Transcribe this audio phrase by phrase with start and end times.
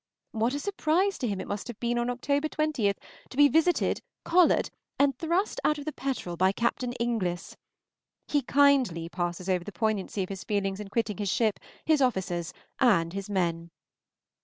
[0.31, 4.01] What a surprise to him it must have been on October 20, to be visited,
[4.25, 7.55] collared, and thrust out of the "Petterel" by Captain Inglis.
[8.27, 12.51] He kindly passes over the poignancy of his feelings in quitting his ship, his officers,
[12.79, 13.69] and his men.